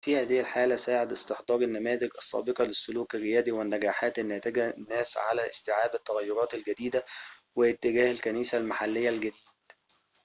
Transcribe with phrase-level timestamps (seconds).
[0.05, 6.53] في هذه الحالة ساعد استحضار النماذج السابقة للسلوك الريادي والنجاحات الناتجة الناس على استيعاب التغيّرات
[6.53, 7.05] الجديدة
[7.55, 9.33] واتجاه الكنيسة المحليّة الجديد